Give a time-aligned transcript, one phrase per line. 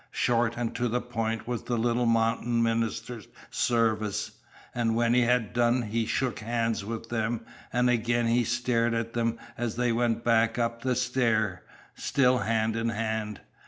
[0.09, 4.31] Short and to the point was the little mountain minister's service,
[4.73, 9.13] and when he had done he shook hands with them, and again he stared at
[9.13, 11.61] them as they went back up the stair,
[11.93, 13.41] still hand in hand.